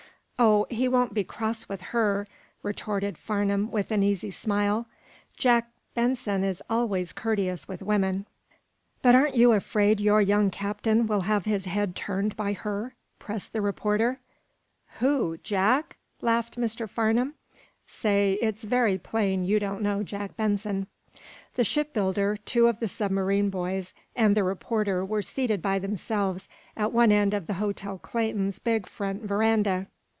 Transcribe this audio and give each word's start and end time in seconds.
"Oh, 0.43 0.65
he 0.71 0.87
won't 0.87 1.13
be 1.13 1.23
cross 1.23 1.69
with 1.69 1.81
her," 1.93 2.27
retorted 2.63 3.15
Farnum, 3.15 3.69
with 3.69 3.91
an 3.91 4.01
easy 4.01 4.31
smile. 4.31 4.87
"Jack 5.37 5.69
Benson 5.93 6.43
is 6.43 6.63
always 6.67 7.13
courteous 7.13 7.67
with 7.67 7.83
women." 7.83 8.25
"But 9.03 9.13
aren't 9.13 9.35
you 9.35 9.53
afraid 9.53 9.99
your 10.01 10.19
young 10.19 10.49
captain 10.49 11.05
will 11.05 11.21
have 11.21 11.45
his 11.45 11.65
head 11.65 11.95
turned 11.95 12.35
by 12.35 12.53
her?" 12.53 12.95
pressed 13.19 13.53
the 13.53 13.61
reporter. 13.61 14.19
"Who? 14.97 15.37
Jack?" 15.43 15.97
laughed 16.21 16.57
Mr. 16.57 16.89
Farnum. 16.89 17.35
"Say, 17.85 18.39
it's 18.41 18.63
very 18.63 18.97
plain 18.97 19.45
you 19.45 19.59
don't 19.59 19.83
know 19.83 20.01
Jack 20.01 20.35
Benson." 20.37 20.87
The 21.53 21.63
shipbuilder, 21.63 22.35
two 22.37 22.65
of 22.65 22.79
the 22.79 22.87
submarine 22.87 23.51
boys 23.51 23.93
and 24.15 24.33
the 24.33 24.43
reporter 24.43 25.05
were 25.05 25.21
seated 25.21 25.61
by 25.61 25.77
themselves 25.77 26.49
at 26.75 26.91
one 26.91 27.11
end 27.11 27.35
of 27.35 27.45
the 27.45 27.53
Hotel 27.61 27.99
Clayton's 27.99 28.57
big 28.57 28.87
front 28.87 29.21
veranda. 29.21 29.85